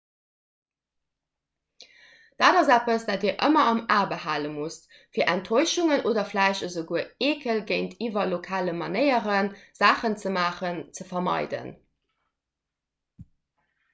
dat 2.43 2.55
ass 2.61 2.71
eppes 2.77 3.03
dat 3.09 3.25
dir 3.25 3.35
ëmmer 3.47 3.67
am 3.73 3.81
a 3.95 3.97
behale 4.13 4.53
musst 4.55 4.89
fir 5.17 5.27
enttäuschungen 5.33 6.03
oder 6.13 6.23
vläicht 6.31 6.65
esouguer 6.69 7.05
eekel 7.29 7.61
géintiwwer 7.73 8.33
lokale 8.33 8.75
manéieren 8.81 9.51
saachen 9.83 10.19
ze 10.23 10.33
maachen 10.39 10.81
ze 10.99 11.07
vermeiden 11.13 11.69